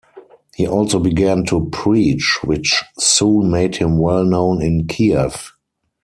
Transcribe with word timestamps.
He 0.55 0.65
also 0.67 0.97
began 0.99 1.45
to 1.45 1.69
preach, 1.69 2.39
which 2.43 2.83
soon 2.97 3.51
made 3.51 3.75
him 3.75 3.99
well 3.99 4.25
known 4.25 4.59
in 4.63 4.87
Kiev. 4.87 5.51